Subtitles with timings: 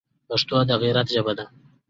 [0.27, 1.45] پښتو د غیرت ژبه ده